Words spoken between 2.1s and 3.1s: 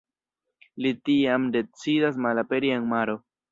malaperi en